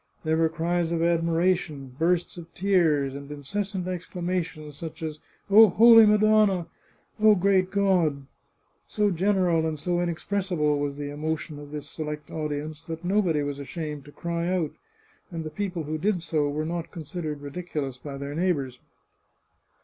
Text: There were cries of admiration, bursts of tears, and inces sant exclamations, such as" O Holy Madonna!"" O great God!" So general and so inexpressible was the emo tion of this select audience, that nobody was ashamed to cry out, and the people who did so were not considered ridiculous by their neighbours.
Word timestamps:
There 0.23 0.35
were 0.37 0.49
cries 0.49 0.91
of 0.91 1.03
admiration, 1.03 1.95
bursts 1.99 2.35
of 2.35 2.51
tears, 2.55 3.13
and 3.13 3.29
inces 3.29 3.65
sant 3.67 3.87
exclamations, 3.87 4.75
such 4.75 5.03
as" 5.03 5.19
O 5.51 5.69
Holy 5.69 6.07
Madonna!"" 6.07 6.65
O 7.21 7.35
great 7.35 7.69
God!" 7.69 8.25
So 8.87 9.11
general 9.11 9.63
and 9.67 9.77
so 9.77 10.01
inexpressible 10.01 10.79
was 10.79 10.95
the 10.95 11.13
emo 11.13 11.35
tion 11.35 11.59
of 11.59 11.69
this 11.69 11.87
select 11.87 12.31
audience, 12.31 12.83
that 12.85 13.05
nobody 13.05 13.43
was 13.43 13.59
ashamed 13.59 14.05
to 14.05 14.11
cry 14.11 14.47
out, 14.47 14.71
and 15.29 15.43
the 15.43 15.51
people 15.51 15.83
who 15.83 15.99
did 15.99 16.23
so 16.23 16.49
were 16.49 16.65
not 16.65 16.89
considered 16.89 17.41
ridiculous 17.41 17.99
by 17.99 18.17
their 18.17 18.33
neighbours. 18.33 18.79